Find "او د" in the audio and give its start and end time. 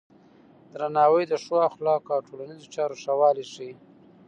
2.15-2.25